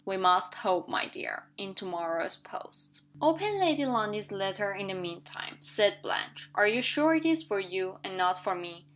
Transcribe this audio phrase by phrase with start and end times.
[0.03, 4.95] We must hope, my dear, in to morrow's post." "Open Lady Lundie's letter in the
[4.95, 6.49] mean time," said Blanche.
[6.55, 8.87] "Are you sure it is for you and not for me?"